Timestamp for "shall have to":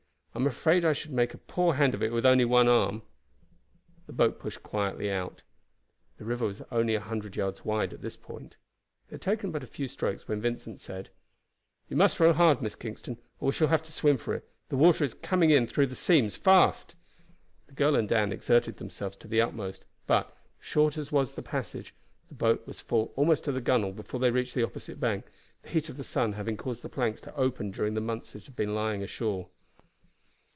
13.51-13.91